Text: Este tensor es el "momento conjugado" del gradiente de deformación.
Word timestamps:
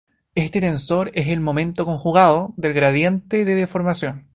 Este 0.33 0.59
tensor 0.61 1.11
es 1.13 1.27
el 1.27 1.41
"momento 1.41 1.85
conjugado" 1.85 2.55
del 2.57 2.73
gradiente 2.73 3.45
de 3.45 3.53
deformación. 3.53 4.25